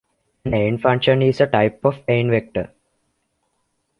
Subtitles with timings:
[0.45, 2.71] An eigenfunction is a type of eigenvector.